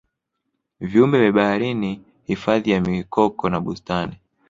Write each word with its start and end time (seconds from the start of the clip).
viumbe 0.79 1.17
vya 1.21 1.31
baharini 1.31 2.01
Hifadhi 2.25 2.71
ya 2.71 2.81
mikoko 2.81 3.49
na 3.49 3.59
bustani 3.61 4.17